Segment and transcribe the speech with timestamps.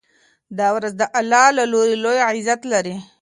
[0.59, 2.95] دا ورځ د الله له لوري لوی عزت لري.